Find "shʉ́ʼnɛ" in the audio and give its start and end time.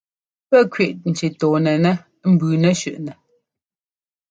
2.79-3.13